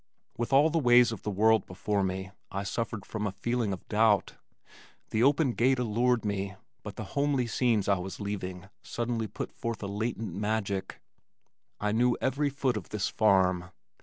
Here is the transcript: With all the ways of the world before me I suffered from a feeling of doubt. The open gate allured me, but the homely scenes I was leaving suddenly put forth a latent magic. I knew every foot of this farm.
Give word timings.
With 0.35 0.51
all 0.51 0.71
the 0.71 0.79
ways 0.79 1.11
of 1.11 1.21
the 1.21 1.29
world 1.29 1.67
before 1.67 2.01
me 2.01 2.31
I 2.49 2.63
suffered 2.63 3.05
from 3.05 3.27
a 3.27 3.31
feeling 3.31 3.71
of 3.71 3.87
doubt. 3.87 4.33
The 5.11 5.21
open 5.21 5.51
gate 5.51 5.77
allured 5.77 6.25
me, 6.25 6.55
but 6.81 6.95
the 6.95 7.03
homely 7.13 7.45
scenes 7.45 7.87
I 7.87 7.99
was 7.99 8.19
leaving 8.19 8.67
suddenly 8.81 9.27
put 9.27 9.51
forth 9.51 9.83
a 9.83 9.87
latent 9.87 10.33
magic. 10.33 10.99
I 11.79 11.91
knew 11.91 12.17
every 12.19 12.49
foot 12.49 12.77
of 12.77 12.89
this 12.89 13.09
farm. 13.09 13.69